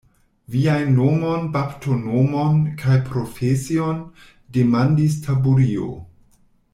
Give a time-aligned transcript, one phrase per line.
[0.53, 4.01] Viajn nomon, baptonomon kaj profesion,
[4.59, 5.91] demandis Taburio.